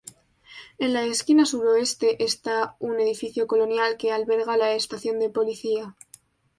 [0.79, 5.95] En la esquina suroeste esta un edificio colonial que alberga la estación de policía.